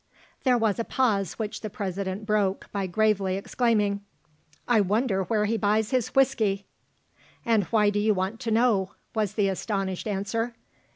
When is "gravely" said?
2.87-3.35